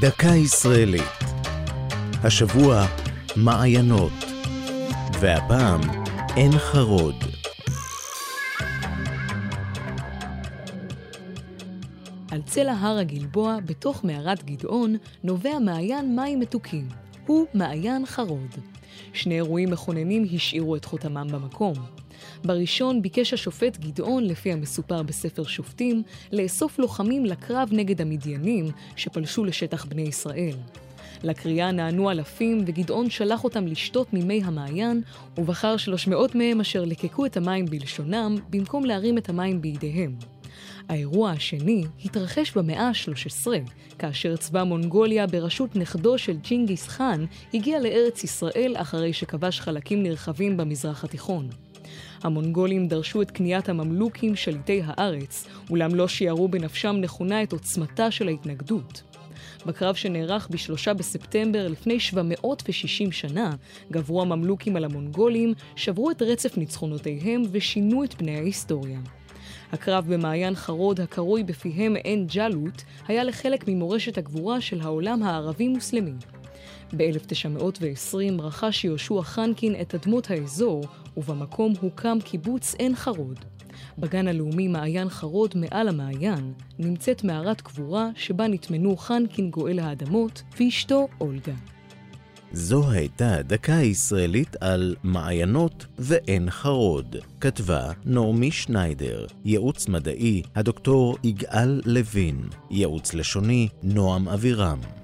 [0.00, 1.18] דקה ישראלית.
[2.24, 2.86] השבוע,
[3.36, 4.12] מעיינות.
[5.20, 5.80] והפעם,
[6.34, 7.14] עין חרוד.
[12.30, 16.88] על צלע הר הגלבוע, בתוך מערת גדעון, נובע מעיין מים מתוקים.
[17.30, 18.54] הוא מעיין חרוד.
[19.12, 21.74] שני אירועים מכוננים השאירו את חותמם במקום.
[22.44, 26.02] בראשון ביקש השופט גדעון, לפי המסופר בספר שופטים,
[26.32, 28.66] לאסוף לוחמים לקרב נגד המדיינים
[28.96, 30.54] שפלשו לשטח בני ישראל.
[31.22, 35.02] לקריאה נענו אלפים, וגדעון שלח אותם לשתות ממי המעיין,
[35.38, 40.14] ובחר 300 מהם אשר לקקו את המים בלשונם, במקום להרים את המים בידיהם.
[40.88, 43.46] האירוע השני התרחש במאה ה-13,
[43.98, 50.56] כאשר צבא מונגוליה בראשות נכדו של ג'ינגיס חאן הגיע לארץ ישראל אחרי שכבש חלקים נרחבים
[50.56, 51.48] במזרח התיכון.
[52.22, 58.28] המונגולים דרשו את כניעת הממלוכים שליטי הארץ, אולם לא שיערו בנפשם נכונה את עוצמתה של
[58.28, 59.02] ההתנגדות.
[59.66, 63.50] בקרב שנערך בשלושה בספטמבר לפני 760 שנה,
[63.92, 68.98] גברו הממלוכים על המונגולים, שברו את רצף ניצחונותיהם ושינו את פני ההיסטוריה.
[69.72, 76.14] הקרב במעיין חרוד, הקרוי בפיהם עין ג'אלוט, היה לחלק ממורשת הגבורה של העולם הערבי-מוסלמי.
[76.96, 80.84] ב-1920 רכש יהושע חנקין את אדמות האזור,
[81.16, 83.38] ובמקום הוקם קיבוץ עין חרוד.
[83.98, 91.08] בגן הלאומי מעיין חרוד מעל המעיין נמצאת מערת קבורה שבה נטמנו חנקין גואל האדמות ואשתו
[91.20, 91.54] אולגה.
[92.52, 97.16] זו הייתה דקה ישראלית על מעיינות ועין חרוד.
[97.40, 104.99] כתבה נעמי שניידר, ייעוץ מדעי הדוקטור יגאל לוין, ייעוץ לשוני נועם אבירם.